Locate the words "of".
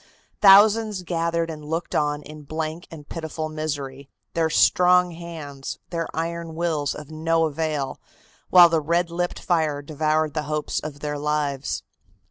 6.95-7.11, 10.79-11.01